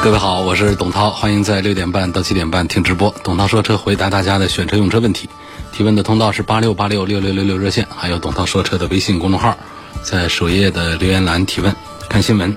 [0.00, 3.12] 各位好，我是董涛，欢迎在六点半到七点半听直播。
[3.24, 5.28] 董涛说车回答大家的选车用车问题，
[5.72, 9.58] 提问的通道是八六八六六六六六热线，还有董涛说车的微信公众号，
[10.02, 11.74] 在首页的留言栏提问。
[12.08, 12.56] 看新闻，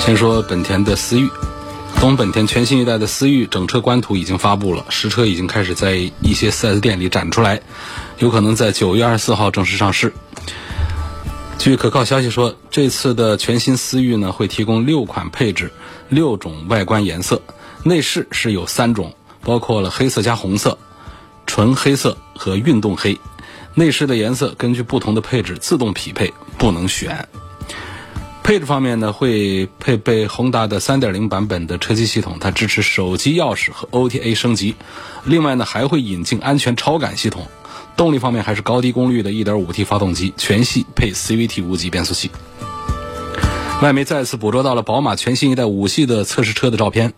[0.00, 1.28] 先说本田的思域，
[2.00, 7.60] 东本田全新一代的思域整车官图已经发布了，实车已经开始在一些 4S 店里展出来，
[8.18, 10.14] 有可能在九月二十四号正式上市。
[11.60, 15.70] 据可靠消息说，这次的全新思域呢会提供六款配置，
[16.08, 17.42] 六种外观颜色，
[17.84, 20.78] 内饰是有三种，包括了黑色加红色、
[21.44, 23.20] 纯黑色和运动黑。
[23.74, 27.28] 内饰的颜色根据不同的配置自动匹配，不能选。
[28.42, 34.74] 配置方面呢，会配备宏达的3.0版本的车机系统，它支持手机钥匙和 OTA 升级。
[35.24, 37.46] 另外呢，还会引进安全超感系统。
[37.96, 42.30] 动力方面还是高低功率的 1.5T 发动机，全系配 CVT 无级变速器。
[43.82, 47.14] 外媒再次捕捉到了宝马全新一代五系的测试车的照片，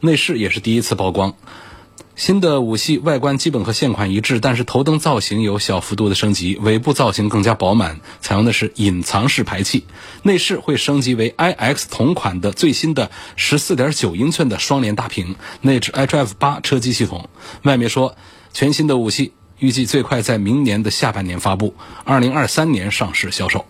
[0.00, 1.34] 内饰也是第一次曝光。
[2.16, 9.84] 新的五系外观基本和现款一致，但是头灯造型有小幅度的升级，尾部造型更加饱满，采用的是隐藏式排气。
[10.24, 17.28] 内饰会升级为 iX 同款的最新的14.9英寸的双联大屏，内置 iDrive 八车机系统。
[17.62, 18.16] 外媒说，
[18.52, 19.32] 全新的五系。
[19.58, 23.64] 预计最快在明年的下半年发布，二零二三年上市销售。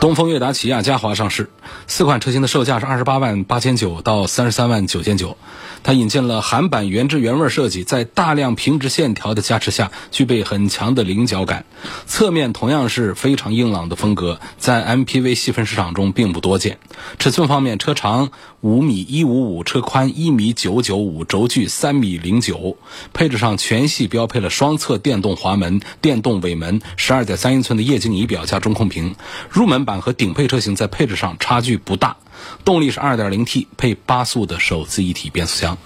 [0.00, 1.48] 东风悦达起亚嘉华上市，
[1.86, 5.38] 四款车型的售价是二十八万八千九到三十三万九千九。
[5.84, 11.66] 它引进了韩版原汁原味设计，在大量平直线条的加持下，具备很强的棱角感。
[12.06, 16.78] 侧面同样是非常硬朗的风格，在 MPV 细分市场中并不多见。
[17.18, 18.30] 尺寸方面，车长
[18.62, 22.78] 五米一五五，车宽一米九九五，轴距三米零九。
[23.12, 29.14] 配置上全系标配了双侧电动滑门、电动尾门、十二点三英寸的液晶仪表加中控屏。
[29.50, 32.16] 入门版和顶配车型在配置上差距不大。
[32.64, 35.76] 动力是 2.0T 配八速的手自一体变速箱。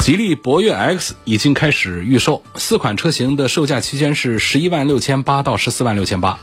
[0.00, 6.38] 吉利博越 X 已经开始预售，四款车型的售价区间是十一万六千八到十四万六千八。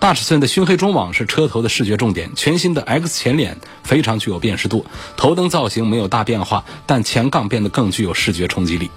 [0.00, 4.86] 大尺寸的熏黑中网是车头的视觉重点，全新的 X 前脸非常具有辨识度，
[5.18, 8.90] 头灯造型没有大变化，但前杠变得更具有视觉冲击力。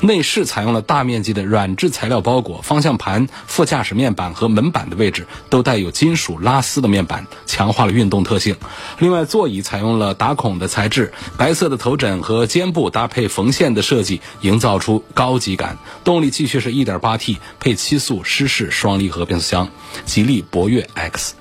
[0.00, 8.56] 内饰采用了大面积的软质材料包裹，方向盘、副驾驶面板和门板的位置都带有金属拉丝的面板，强化了运动特性。
[8.98, 15.78] 另外，座椅采用了打孔的材质，白色的头枕和肩部搭配缝线的设计，营造出高级感。
[16.02, 19.68] 动力继续是一点八 T 配七速湿式双离合变速箱，
[20.04, 20.44] 吉利。
[20.50, 21.34] 博越 X，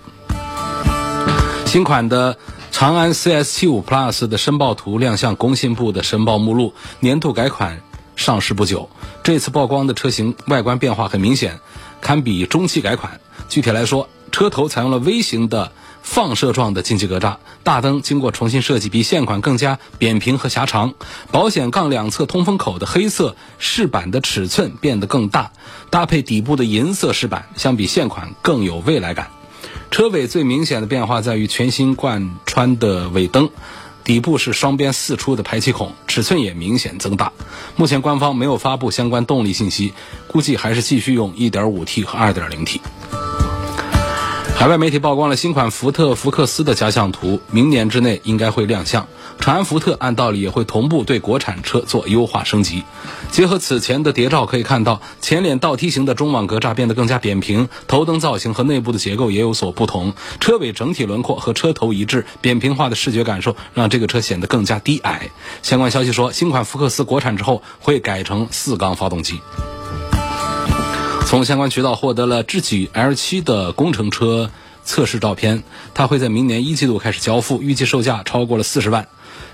[1.66, 2.38] 新款的
[2.72, 7.82] 长安 CS75 Plus 的申报图亮相工信部的申报目录，年度改款
[8.16, 8.90] 上市不久。
[9.24, 11.60] 这次曝光的车型外观变化很明显，
[12.02, 13.20] 堪比中期改款。
[13.50, 15.72] 具体来说，车头采用了微型的
[16.10, 20.96] 放射状的进气格栅，大灯经过重新设计，比现款更加扁平和狭长。
[21.32, 25.52] 保险杠两侧通风口的黑色饰板的尺寸变得更大，
[25.92, 29.28] 搭配底部的银色饰板，相比现款更有未来感。
[29.92, 33.50] 车尾最明显的变化在于全新贯穿的尾灯，
[34.04, 37.32] 底部是双边四出的排气孔，尺寸也明显增大。
[37.76, 39.94] 目前官方没有发布相关动力信息，
[40.28, 42.80] 估计还是继续用 1.5T 和 2.0T。
[44.58, 49.08] 海外媒体曝光了新款福特福克斯的假想图，明年之内应该会亮相。
[49.40, 52.84] 长安福特按道理也会同步对国产车做优化升级。
[53.32, 65.30] 结合此前的谍照可以看到，前脸倒梯形的中网格栅变得更加扁平，头灯造型和内部的结构也有所不同，车尾整体轮廓和车头一致，扁平化的视觉感受让这个车显得更加低矮。
[65.62, 69.40] 相关消息说，新款福克斯国产之后会改成四缸发动机。
[71.28, 74.50] 从相关渠道获得了智己 L 七的工程车
[74.86, 75.62] 测试照片，
[75.94, 79.10] 它会在明年一季度开始交付，预计售价超过了四十万。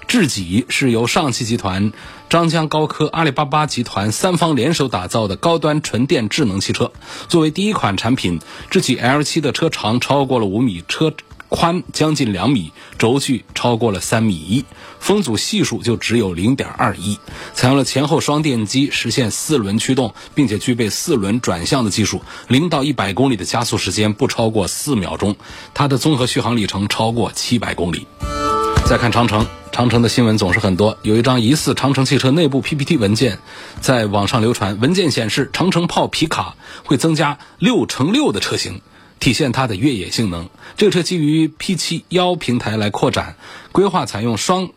[0.08, 1.92] 智己是由上汽集团、
[2.30, 6.92] 张江高科、阿里巴巴集团三方联手打造的高端纯电智能汽车。
[7.28, 11.12] 作为第一款产品，智己 L 七的车长超过了五米，车。
[11.54, 14.66] 宽将近两米，轴距超过了三米一，
[15.00, 17.20] 风阻系数就只有零点二一。
[17.54, 22.24] 采用了前后双电机，实现四轮驱动，并且具备四轮转向的技术。
[22.48, 25.36] 零到一百公里的加速时间不超过四秒钟，
[25.76, 28.08] 它的综合续航里程超过七百公里。
[28.88, 30.98] 再看长城，长城的新闻总是很多。
[31.04, 33.38] 有一张疑似长城汽车内部 PPT 文件
[33.80, 38.82] 在网上流传，文件显示长城炮皮卡会增加六乘六的车型，
[39.20, 40.50] 体现它的越野性能。
[40.76, 43.36] 这个车基于 P7 幺平台来扩展，
[43.72, 44.70] 规划采用双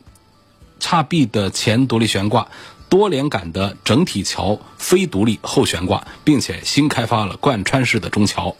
[0.78, 2.48] 叉臂的前独立悬挂。
[2.88, 8.56] 多连杆的整体桥非独立后悬挂，并且新开发了贯穿式的中桥。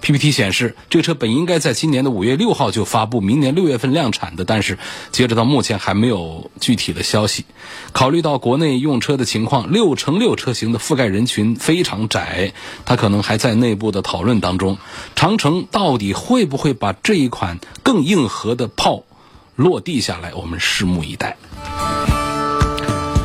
[0.00, 4.78] PPT 显示，这车本应该在今年的五月六号就发布，明年六月份量产的，但是
[5.10, 7.44] 截止到目前还没有具体的消息。
[7.92, 12.52] 考虑到国内用车的情况，六乘六车型的覆盖人群非常窄，
[12.84, 14.78] 它可能还在内部的讨论当中。
[15.14, 19.02] 长城到底会不会把这一款更硬核的炮
[19.56, 20.34] 落地下来？
[20.34, 21.36] 我们拭目以待。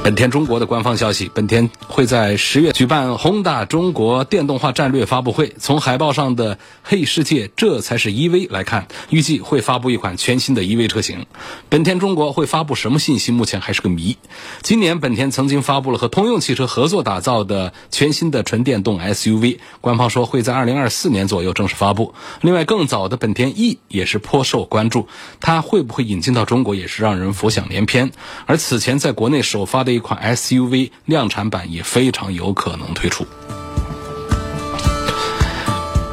[0.03, 5.53] 本田中国的官方消息，本田会在十月举办宏大中国电动化战略发布会。
[5.59, 11.27] 从海报上的“嘿世界，这才是 EV” 来看，预计会发布一款全新的 EV 车型。
[11.69, 14.18] 本田中国会发布什么信息，目前还是个谜。
[14.63, 22.15] 今年本田曾经发布了和通用汽车合作打造的全新的纯电动 SUV，官方说会在2024年左右正式发布。
[22.42, 25.07] 另外，更早的本田 E 也是颇受关注，
[25.39, 28.12] 它会不会引进到中国，也是让人浮想联翩。
[28.47, 29.91] 而此前在国内首发的。
[29.92, 33.28] 这一款 SUV 量产版也非常有可能推出。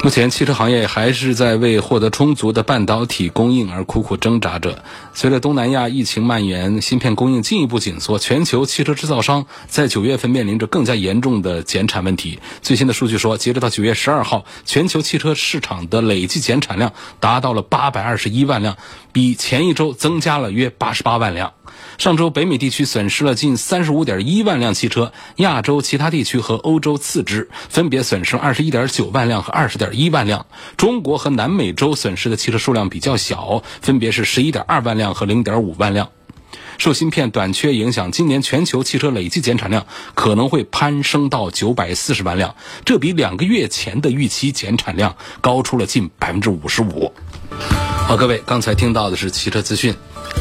[0.09, 4.83] 目前，汽车行业还是在为获得充足的半导体供应而苦苦挣扎着。
[5.13, 12.39] 随着东南亚疫情蔓延，芯片供应进一步紧缩，全球汽车制造商在九月份面临着更加严重的减产问题。
[12.63, 18.79] 最新的数据说，截止到九月十二号，全球汽车市场的累计减产量达到了八百二十一万辆，
[19.13, 21.53] 比前一周增加了约八十八万辆。
[21.99, 30.47] 上周，北美地区损失了近三十五点一万辆汽车，亚洲其他地区和欧洲次之，分别损失二十一点九万辆和二十点一万辆。
[30.77, 36.09] 中国和南美洲损失的汽车数量比较小，分别是十一点二万辆和零点五万辆。
[36.79, 39.85] 受芯片短缺影响，今年全球汽车累计减产量
[40.15, 42.55] 可能会攀升到九百四十万辆，
[42.85, 47.13] 这比两个月前的预期减产量高出了近百分之五十五。
[48.07, 49.95] 好，各位，刚才听到的是汽车资讯。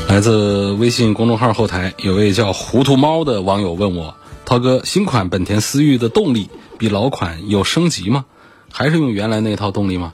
[0.07, 4.15] 来自微信公众号后台，有位叫“糊涂猫”的网友问我
[4.45, 8.25] ：“涛哥，新款本田思域的动力比老款有升级吗？
[8.71, 10.11] 还是用原来那套动力吗？”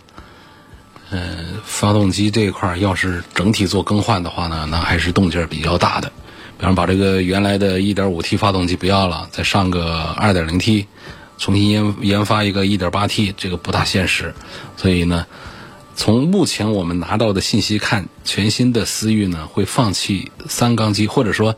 [1.12, 6.12] 呃，发动机这一块要是整体做更换的话呢，那还是动静比较大的。
[6.58, 10.86] 比方把这个原来的 1.5T 发动机不要了，再上个 2.0T，
[11.38, 14.34] 重新研研发一个 1.8T，这个不大现实。
[14.78, 15.26] 所以呢。
[15.96, 21.56] 从目前我们拿到的信息看，全新的思域呢会放弃三缸机，或者说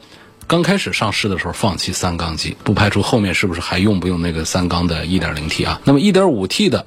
[0.47, 5.81] 刚开始上市的时候放弃三缸机，不排除后面是不是还用不用那个三缸的 1.0T 啊？
[5.86, 6.86] 那么 1.5T 的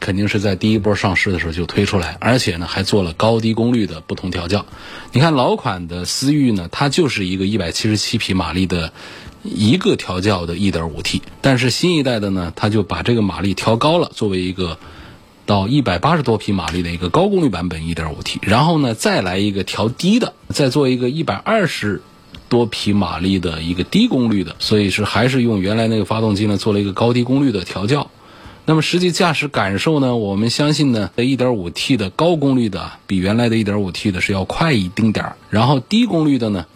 [0.00, 4.66] 肯定是在第一波上市的时候就推出来，而且呢还做了高低功率的不同调教。
[5.12, 8.92] 你看老款的思域呢，它就是一个177匹马力的
[9.42, 14.78] 一个调教的 1.5T，但是新一代的呢，它就把这个马力调高了，作为一个。
[15.46, 22.02] 到一百八十多匹马力的一个高功率版本一点五 T，然后呢再来一个调低的，再做一个一百二十
[22.50, 28.10] 多匹马力的一个低功率的，所以是还是用原来那个发动机呢做了一个高低功率的调教。
[28.66, 36.66] 那么实际驾驶感受呢，我们相信呢，一点五 T 的高功率的比原来的一点五 T 的是要快一丁点儿，然后低功率的呢，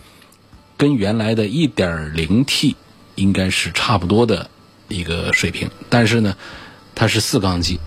[0.76, 2.76] 跟原来的一点零 T
[3.16, 4.48] 应该是差不多的
[4.88, 6.36] 一个水平，但是呢，
[6.94, 7.78] 它是四缸机。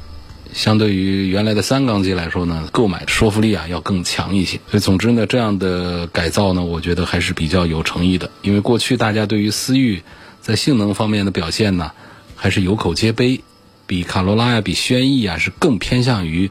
[0.53, 4.59] 相对于原来的三缸机来说呢，购买说服力啊要更强一些。
[4.69, 8.29] 所以总之呢，这样的改造呢，我觉得还是比较有诚意的。
[8.41, 10.01] 因为过去大家对于思域
[10.41, 11.91] 在性能方面的表现呢，
[12.35, 13.41] 还是有口皆碑，
[13.85, 16.49] 比卡罗拉呀、比轩逸啊是更偏向于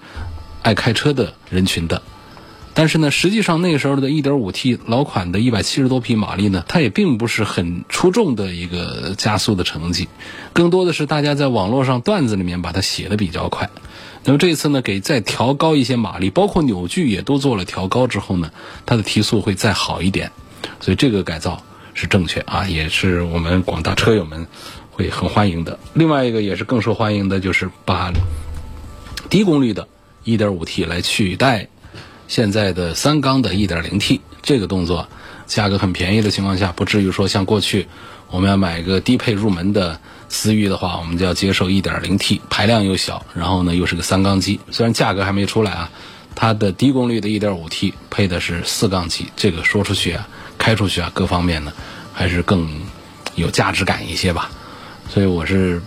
[0.63, 2.03] 爱开车的人群的。
[2.79, 10.09] 但是呢，实际上那时候的 1.5T 老款的170多匹马力呢，它也并不是很出众的一个加速的成绩，
[10.53, 13.71] 更多的是大家在网络上段子里面把它写的比较快。
[14.25, 18.51] 那么这次呢，给再调高一些马力，包括扭矩也都做了调高之后呢，
[18.85, 20.31] 它的提速会再好一点。
[20.79, 21.63] 所以这个改造
[21.95, 24.47] 是正确啊，也是我们广大车友们
[24.91, 25.79] 会很欢迎的。
[25.95, 28.13] 另外一个也是更受欢迎的，就是把
[29.31, 29.89] 低功率的
[30.27, 31.69] 1.5T 来取代。
[32.29, 35.09] 现在的三缸的 1.0T 这个动作，
[35.47, 37.87] 价格很便宜的情况下，不至于说像过去
[38.31, 44.59] 我们要买一个低配入门的思域的话，我们就要接受 1.0T 排量又小，然后呢又是个三缸机。
[44.71, 45.91] 虽然价格还没出来啊，
[46.35, 50.29] 它的低功率的 1.5T 配的是四缸机，这个说出去啊，
[50.59, 51.73] 开出去啊，各方面呢
[52.13, 52.69] 还是更
[53.37, 54.51] 有价值感一些吧。
[55.09, 55.81] 所以我是。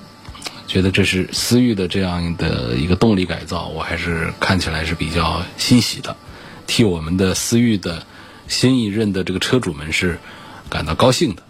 [0.67, 6.15] 觉得这是思域的这样的一个动力改造，我还是看起来是比较欣喜的，
[6.69, 8.03] 替我们的思域的
[8.47, 10.19] 新一任的这个车主们是
[10.69, 11.41] 感到高兴的。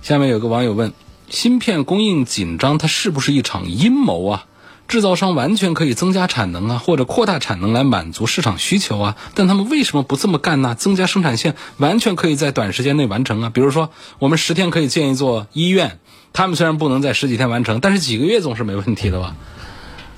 [0.00, 0.94] 下面有个网友问：
[1.28, 4.46] 芯片供应紧张，它是不是一场阴谋啊？
[4.88, 10.74] 制造商完全可以增加产能啊，或者扩大产能来满足市场需求啊，但他们为什么不这么干呢？
[10.74, 13.50] 增加生产线完全可以在短时间内完成啊。
[13.50, 15.98] 比如说，我们十天可以建一座医院，
[16.32, 19.36] 他们虽然不能在十几天完成，但是几个月总是没问题的吧？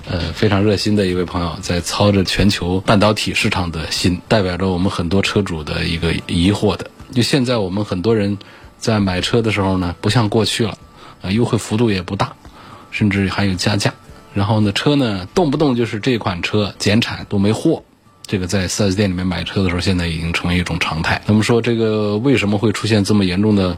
[0.09, 6.89] 呃，非常热心的一位朋友在操着全球半导体市场的心，代表着我们很多车主的一个疑惑的。
[7.13, 8.37] 就现在我们很多人。
[8.79, 10.77] 在买车的时候呢，不像过去了，
[11.23, 12.31] 啊，优惠幅度也不大，
[12.91, 13.91] 甚至还有加价。
[14.35, 17.83] 然后呢，车呢动不动就是这款车减产都没货，
[18.27, 21.19] 这个在 4S 店里面买车的时候，现在已经成为一种常态。
[21.25, 23.75] 那么说这个为什么会出现这么严重的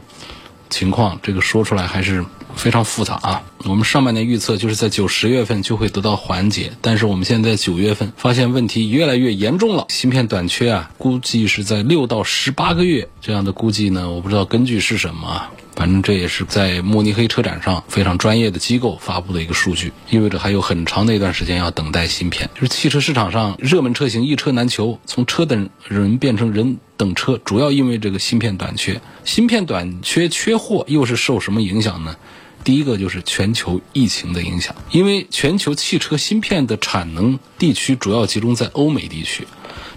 [0.70, 1.18] 情况？
[1.22, 2.24] 这个说出来还是
[2.54, 3.42] 非常复杂啊。
[3.64, 15.42] 我们上半年预测就是在九十月份就会得到缓解，但是我们现在九月份发现问题越来越严重了，芯片短缺啊，估计是在六到十八个月这样的估计呢，我不知道根据是什么。
[15.80, 22.50] 反正这也是在慕尼黑车展上非常专业的机构发布的一个数据，意味着还有很长的一段时间要等待芯片。
[22.54, 29.00] 就是汽车市场上热门车型一车难求，从车等人变成人等车，主要因为这个芯片短缺。
[29.24, 32.14] 芯片短缺缺货又是受什么影响呢？
[32.62, 39.46] 第一个就是全球疫情的影响，因为全球汽车芯片的产能地区主要集中在欧美地区。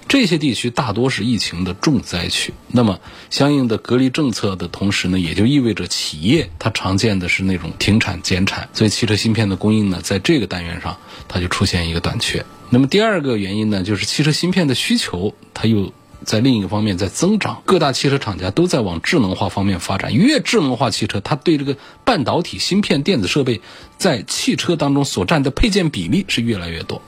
[0.08, 3.00] 这些地区大多是疫情的重灾区，那么
[3.32, 12.46] 相应的隔离政策的同时呢，也就意味着企业它常见的是那种停产减产，所以汽车芯片的供应呢，在这个单元上它就出现一个短缺。
[12.70, 15.92] 那么第二个原因呢，就是汽车芯片的需求它又
[16.24, 23.62] 在另一个方面在增长，各大汽车厂家都在往智能化方面发展，越智能化汽车，它对这个半导体芯片电子设备
[23.98, 27.02] 在汽车当中所占的配件比例是越来越多。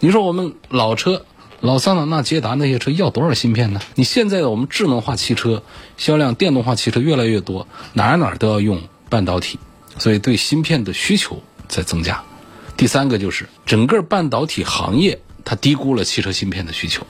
[0.00, 1.24] 你说我们老车。
[1.60, 3.80] 老桑塔纳、捷达那些车要多少芯片呢？
[3.96, 5.64] 你现在的我们智能化汽车
[5.96, 9.58] 销量、电动化汽车越来越多，哪哪都要用半导体，
[9.98, 12.22] 所以对芯片的需求在增加。
[12.76, 17.04] 第三个就是整个半导体行业它低估了汽车芯片的需求，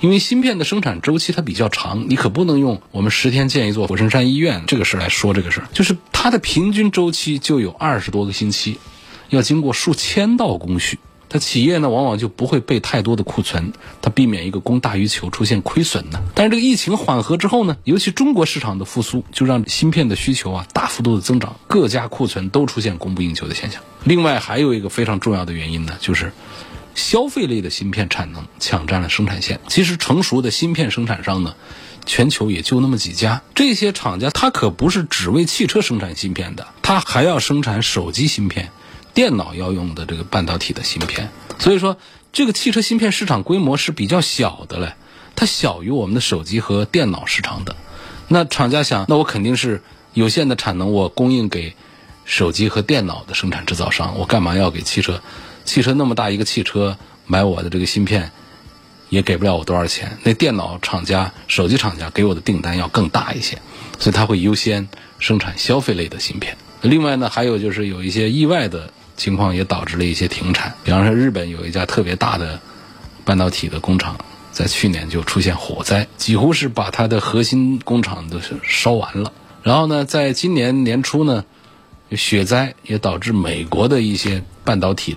[0.00, 8.78] 因为芯片的生产周期它比较长，你可不能用我们十天建一座火神山医院这个事来说这个事儿，就是它的平均周期就有二十多个星期，
[9.30, 11.00] 要经过数千道工序。
[11.32, 13.72] 它企业呢，往往就不会备太多的库存，
[14.02, 16.20] 它避免一个供大于求出现亏损呢。
[16.34, 23.80] 但是这个疫情缓和之后呢，尤其中国市场的复苏，就让芯片的需求啊大幅度的增长，各家库存都出现供不应求的现象。
[24.02, 26.32] 另外还有一个非常重要的原因呢，就是
[26.96, 29.60] 消费类的芯片产能抢占了生产线。
[29.68, 31.54] 其实成熟的芯片生产商呢，
[32.06, 38.72] 全球也就那么几家，这些厂家它可不是只为汽车生产芯片的，它还要生产手机芯片。
[39.12, 41.96] 电脑要用的这个半导体的芯片，所以说
[42.32, 44.94] 这个汽车芯片市场规模是比较小的嘞，
[45.34, 47.74] 它小于我们的手机和电脑市场的。
[48.28, 49.82] 那厂家想，那我肯定是
[50.14, 51.74] 有限的产能，我供应给
[52.24, 55.20] 手机和电脑的生产制造商，我干嘛要给汽车？
[55.64, 58.30] 汽车那么大一个汽车，买我的这个芯片
[59.08, 60.18] 也给不了我多少钱。
[60.22, 63.58] 那电脑厂家、手机厂家给我的订单要更大一些，
[63.98, 64.88] 所以他会优先
[65.18, 66.56] 生产消费类的芯片。
[66.82, 68.92] 另外呢，还有就是有一些意外的。
[69.20, 72.58] 情况也导致了一些停产，比方说日本有一家特别大的
[73.22, 74.16] 半导体的工厂，
[74.50, 79.30] 在去年就出现火灾，几乎是把它的核心工厂都是烧完了。
[79.62, 81.44] 然后呢，在今年年初呢，
[82.12, 85.14] 雪灾也导致美国的一些半导体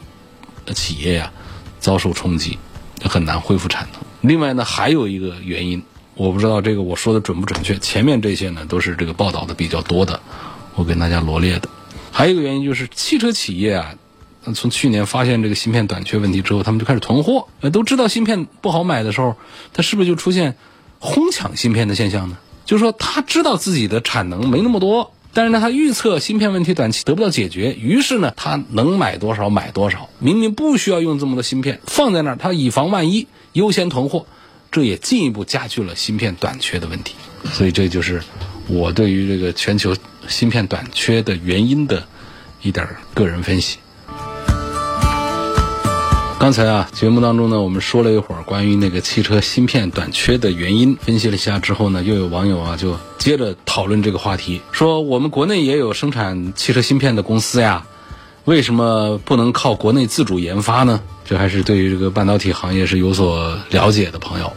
[0.76, 1.32] 企业呀
[1.80, 2.60] 遭受冲击，
[3.06, 4.02] 很难恢复产能。
[4.20, 5.82] 另外呢，还有一个原因，
[6.16, 7.78] 我不知道这个我说的准不准确。
[7.78, 10.20] 前面这些呢都是这个报道的比较多的，
[10.76, 11.70] 我跟大家罗列的。
[12.16, 13.96] 还有一个原因就是汽车企业啊，
[14.54, 17.48] 从去年发现这个芯片短缺问题之后，他们就开始囤货。
[17.60, 19.36] 呃，都知道芯片不好买的时候，
[19.74, 20.56] 他是不是就出现
[21.00, 22.38] 哄抢芯片的现象呢？
[22.66, 30.08] 就是说，他知道自己的产能没那么多，但是呢，他预测芯片问题短期得不到解决，于是呢，他能买多少买多少。
[30.20, 34.28] 明明不需要用这么多芯片放在那儿，他以防万一优先囤货，
[34.72, 37.16] 这也进一步加剧了芯片短缺的问题。
[37.52, 38.22] 所以这就是
[38.68, 39.96] 我对于这个全球。
[40.26, 42.02] 芯片短缺的原因的
[42.62, 43.78] 一点个人分析。
[46.40, 57.86] 刚才啊，节目当中呢，我们说了一会儿关于那个汽车芯片短缺的原因，分析了一下之后呢，又有网友啊就接着讨论这个话题，说我们国内也有生产汽车芯片的公司呀，
[58.46, 61.02] 为什么不能靠国内自主研发呢？
[61.26, 64.54] 这还是对于这个半导体行业是有所了解的朋友，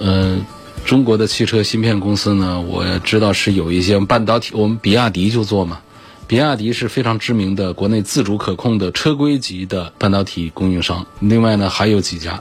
[0.00, 0.46] 嗯。
[0.86, 5.80] 中国的汽车芯片公司呢，我知道是有一些半导体，我们比亚迪就做嘛，
[6.28, 11.04] 比亚迪是非常知名的国内自主可控的车规级的半导体供应商。
[11.18, 12.40] 另外呢，还有几家，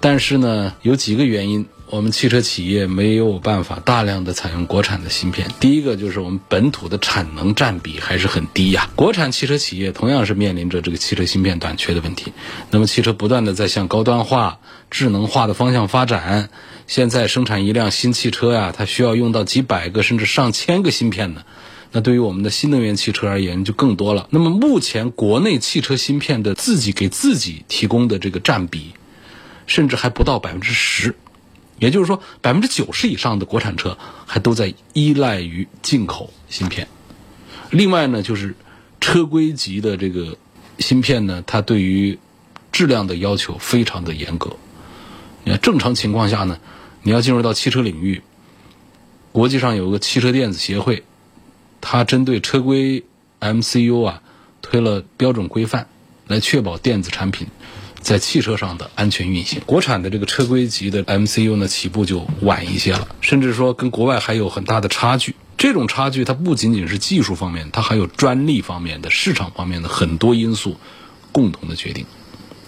[0.00, 5.50] 但是呢，有几个原因，我们汽车企业没有办法大量的采用国产的芯片。
[5.60, 8.88] 第一个就是我们本土的产能占比还是很低呀。
[8.96, 12.32] 国产汽车企业同样是面临着这个汽车芯片短缺的问题。
[12.70, 14.58] 那么汽车不断的在向高端化、
[14.90, 16.48] 智能化的方向发展，
[16.86, 21.44] 现在生产一辆新汽车呀，它需要用到几百个甚至上千个芯片呢。
[21.92, 24.28] 那对于我们的新能源汽车而言就更多了。
[24.30, 28.92] 那么目前国内汽车芯片的自己给自己提供的这个占比。
[29.66, 31.14] 甚至还不到百分之十，
[31.78, 36.86] 也就是说，百分之九十以上的国产车还都在依赖于进口芯片。
[37.70, 38.54] 另外呢，就是
[39.00, 40.36] 车规级的这个
[40.80, 42.18] 芯片呢，它对于
[42.72, 44.54] 质量的要求非常的严格。
[45.44, 46.58] 你看，正常情况下呢，
[47.02, 48.22] 你要进入到汽车领域，
[49.32, 51.04] 国际上有个汽车电子协会，
[51.80, 53.04] 它针对车规
[53.40, 54.22] MCU 啊
[54.62, 55.86] 推了标准规范，
[56.26, 57.46] 来确保电子产品。
[58.00, 65.34] 在汽车上的安全运行，国产的这个车规级的 MCU 呢，起步就晚一些了，甚至说跟国外还有很大的差距。
[65.56, 70.76] 这种差距它不仅仅是技术方面，它还有专利方面的、市场方面的很多因素
[71.32, 72.04] 共同的决定。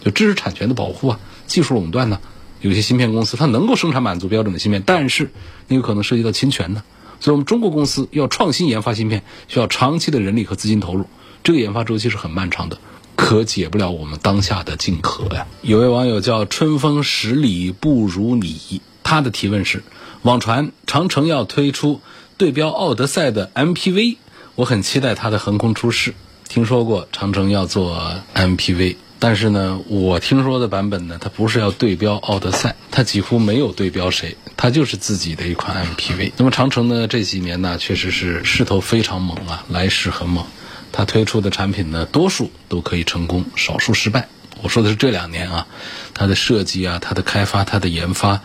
[0.03, 2.19] 就知识产权的保护啊，技术垄断呢，
[2.61, 5.31] 有些芯片公司它能够生产满足标准的芯片，但是
[5.69, 6.83] 你有可能涉及到侵权呢。
[7.21, 11.07] 所以我们中国公司要创新研发芯片，需要长期的人力和资金投入，
[11.43, 12.79] 这个研发周期是很漫长的。
[13.15, 15.47] 可解不了我们当下的境合呀！
[15.63, 19.83] 有位网友叫春风十里不如你，他的提问是：
[20.21, 22.03] 网传长城要推出
[22.37, 24.19] 对标奥德赛的 MPV，
[24.55, 26.15] 我很期待它的横空出世。
[26.47, 27.99] 听说过长城要做
[28.35, 36.33] MPV，但是呢，我听说的版本呢，它不是要对标奥德赛，它几乎没有对标谁，它就是自己的一款 MPV。
[36.37, 40.45] 那么长城呢，这几年呢，确实是势头非常猛啊，来势很猛。
[40.93, 44.29] 它推出的产品呢，多数都可以成功，少数失败。
[44.63, 45.67] 我说的是这两年啊，
[46.15, 48.41] 它的设计啊，它的开发，它的研发、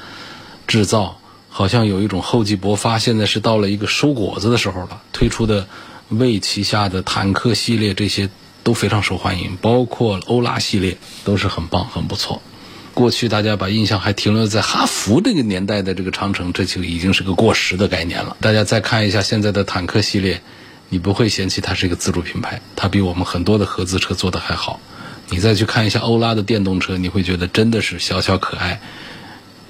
[0.68, 2.98] 制造，好像有一种厚积薄发。
[2.98, 5.02] 现在是到了一个收果子的时候了。
[5.14, 5.68] 推出的
[6.10, 8.30] 魏旗下的坦克系列，这些
[8.64, 12.42] 都非常受欢迎，包括欧拉系列都是很棒、很不错。
[12.94, 18.38] 过去大家把印象还停留在哈弗这个年代的这个长城，这就已经是个过时的概念了。
[18.42, 20.42] 大家再看一下现在的坦克系列。
[20.94, 24.82] 你不会嫌弃它是一个自主品牌，它比我们很多的合资车做的还好。
[25.30, 28.82] 你再去看一下欧拉的电动车，你会觉得真的是小巧可爱，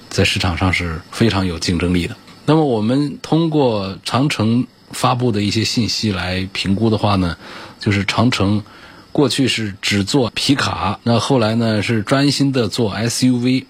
[0.09, 2.17] 在市场上是非常有竞争力的。
[2.47, 7.37] 那么我们通过长城发布的一些信息来评估的话呢，
[7.79, 8.63] 就是长城
[9.11, 13.65] 过去是只做皮卡，那后来呢是专心的做 SUV，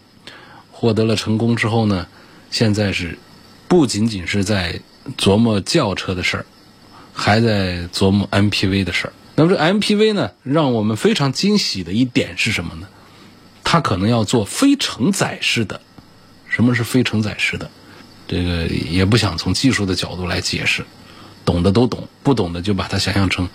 [0.72, 2.08] 获得了成功之后呢，
[2.50, 3.18] 现在是
[3.68, 4.82] 不仅仅是在
[5.18, 6.46] 琢磨轿车的事儿。
[7.14, 9.14] 还在琢磨 MPV 的事儿。
[9.36, 12.88] 那么这 MPV 呢，让我们非常惊喜的一点是什么呢？
[13.66, 15.82] 它可能要做非承载式的。
[16.48, 17.70] 什么是非承载式的？
[18.30, 20.86] 这个也不想从技术的角度来解释，
[21.44, 23.50] 懂的都懂，不懂的就把它想象成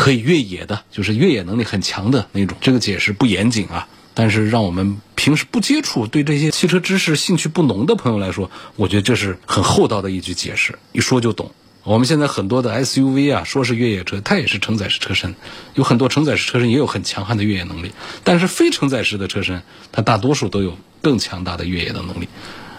[0.00, 2.56] 可以越野的，就是越野能力很强的那种。
[2.58, 11.50] 这个解释不严谨啊，但是让我们平时不接触、对这些汽车知识兴趣不浓的朋友来说，我觉得这是很厚道的一句解释，一说就懂。
[11.82, 15.34] 我们现在很多的 SUV 啊，说是越野车，它也是承载式车身，
[15.74, 17.92] 有很多承载式车身也有很强悍的越野能力。
[18.24, 22.26] 但是非承载式的车身，它大多数都有更强大的越野的能力。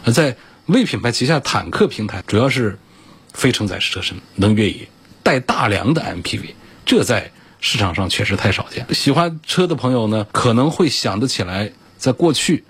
[0.03, 2.79] 而在魏品牌旗下坦克平台，主要是
[3.31, 4.87] 非承载式车身能越野，
[5.21, 8.85] 带大梁的 MPV，这在市场上确实太少见。
[8.93, 12.63] 喜欢车的朋友呢，可能会想得起来，在过去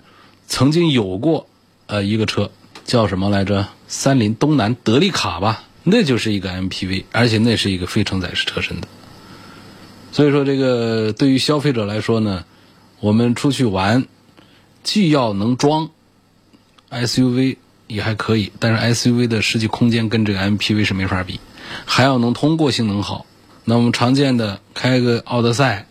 [0.46, 1.46] 曾经有过
[1.86, 2.50] 呃一个车
[2.84, 3.68] 叫什么来着？
[3.88, 5.64] 三菱东南德利卡吧。
[5.84, 8.86] 那就是一个 MPV，而且那是一个非承载式车身的。
[10.12, 12.44] 所以说，这个对于消费者来说呢，
[13.00, 14.06] 我们出去玩，
[14.84, 15.90] 既要能装
[16.88, 17.56] SUV
[17.88, 21.40] 也还可以，但是 SUV 的实际空间跟这个 MPV 是没法比，
[21.84, 23.26] 还要能通过性能好。
[23.64, 25.86] 那我们常见的开个奥德赛，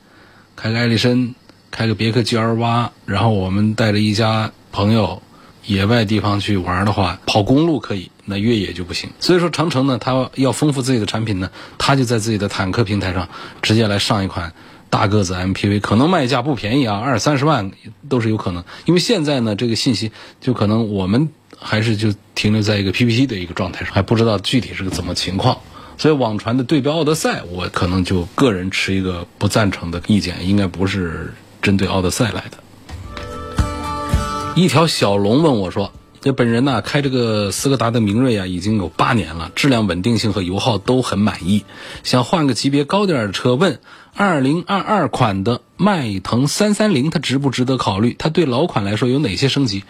[0.56, 1.34] 开个艾力绅，
[1.72, 5.22] 开个别克 GL8，然后我们带着一家朋友。
[5.64, 9.12] 野外地方去玩的话，跑公路可以，那越野就不行。
[9.20, 13.30] 所以说，长城呢，它要丰富自己的产品呢，它就在自己的坦克平台上
[13.62, 14.52] 直接来上一款
[14.90, 17.72] 大个子 MPV，可能卖价不便宜啊，二三十万
[18.10, 18.64] 都是有可能。
[18.86, 21.30] 因为现在呢，这个信息就可能我们
[21.60, 25.56] 还是就停留在一个 PPT 的一个状态上，还不知道具体是个怎么情况。
[26.02, 32.58] 所以网传的对标奥德赛，我可能就个人持一个不赞成的意见，应该不是针对奥德赛来的。
[34.56, 41.66] 一条小龙问我说：“这本人呢，开这个斯柯达的明锐啊，已经有八年了，质量稳定性和油耗都很满意。
[42.04, 43.80] 想换个级别高点的车，问
[44.16, 48.16] 二零二二款的迈腾三三零，它值不值得考虑？
[48.18, 49.84] 它对老款来说有哪些升级？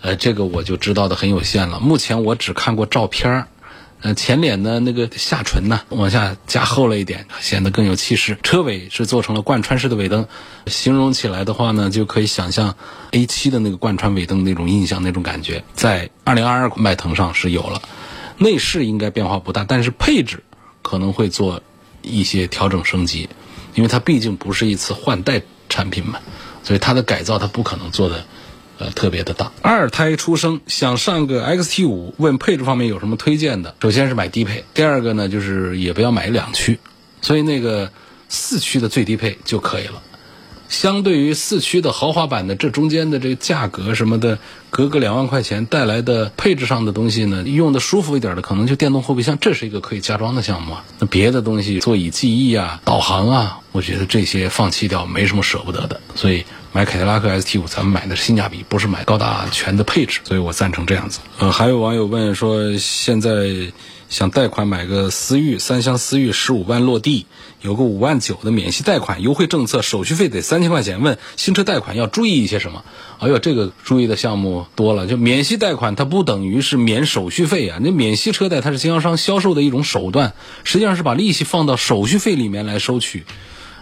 [0.00, 1.80] 呃，这个我就知道的很有限了。
[1.80, 3.48] 目前我只看过照片儿。
[4.02, 8.38] 呃，前脸的那个下唇呢，往下加厚了一点，显得更有气势。
[8.42, 10.26] 车尾是做成了贯穿式的尾灯，
[10.66, 12.74] 形容起来的话呢，就可以想象
[13.10, 17.82] A7 的那个贯穿尾灯那种印象、那种感觉，在2022迈腾上是有了。
[18.38, 20.42] 内饰应该变化不大，但是配置
[20.80, 21.62] 可能会做
[22.00, 23.28] 一些调整升级，
[23.74, 26.20] 因为它毕竟不是一次换代产品嘛，
[26.62, 28.24] 所以它的改造它不可能做的。
[28.80, 29.52] 呃，特别的大。
[29.60, 33.74] 二胎出生想上个 XT 五，问配置方面有什么推荐的？
[33.82, 36.78] 首先是买低配，第二个呢就是也不要买两驱，
[37.20, 37.92] 所以那个
[38.30, 40.02] 四驱的最低配就可以了。
[40.70, 44.38] 相对于四驱的豪华版的，这中间的这个价格什么的，
[44.70, 50.84] 隔个两万块钱带来的配置上的东西呢，用的舒服一点的，可能就电动后备箱，这是一个可以加装的项目啊。
[51.00, 56.46] 那别的东西，座椅记忆啊、导航啊，我觉得这些放弃掉没什么舍不得的，所以。
[56.72, 61.18] 买凯迪拉克 ST 五，咱们买的是性价比，不是买高大全的配置，所以我赞成这样子。
[61.40, 63.72] 呃，还有网友问说，现在
[64.08, 67.26] 想贷款买个思域，三厢思域十五万落地，
[67.60, 71.00] 有个五万九的免息贷款优惠政策，手续费得三千块钱。
[71.02, 72.84] 问新车贷款要注意一些什么？
[73.18, 75.08] 哎呦，这个注意的项目多了。
[75.08, 77.78] 就免息贷款，它不等于是免手续费啊。
[77.82, 83.24] 那免息车贷它是经销商销售的一种手段，实际上是把利息放到手续费里面来收取。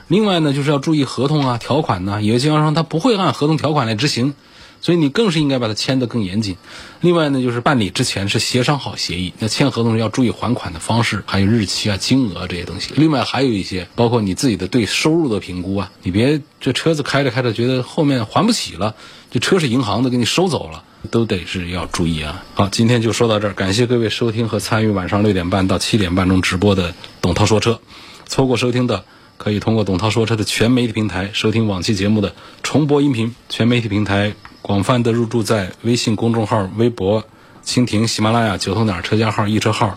[0.09, 4.35] 另外呢，就是要注意合同啊、条款呢，有些经销商他不会按合同条款来执行，
[4.81, 6.57] 所以你更是应该把它签得更严谨。
[7.03, 12.95] 另外呢，就是办理之前是协商好协议，那签合同要注意还款的方式，还有日期啊、金额这些东西。
[12.97, 18.95] 另外还有一些，包括你自己的对收入的评估啊，你别这车子开着开着觉得后面还不起了，
[19.31, 22.43] 这车是银行的给你收走了，都得是要注意啊。
[22.55, 27.79] 好，今天就说到这儿，感谢各位收听和参与晚上六点半到七点半钟直播的董涛说车，
[28.27, 29.05] 错过收听的。
[29.39, 33.35] 可以通过董涛说车的全媒体平台收听往期节目的重播音频。
[33.49, 37.25] 全媒体平台广泛的入驻在微信公众号、微博、
[37.65, 39.97] 蜻蜓、喜马拉雅、九头鸟车家号、易车号、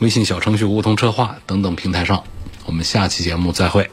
[0.00, 2.22] 微信小程序梧桐车话等等平台上。
[2.66, 3.88] 我们下期节目再会。